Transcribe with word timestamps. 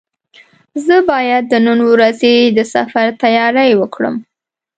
زه 0.85 0.95
باید 1.11 1.43
د 1.49 1.53
نن 1.65 1.79
ورځې 1.91 2.35
د 2.57 2.59
سفر 2.73 3.07
تیاري 3.23 3.71
وکړم. 3.77 4.15